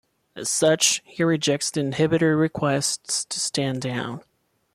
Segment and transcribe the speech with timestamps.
[0.35, 4.23] As such, he rejects the Inhibitor requests to stand down.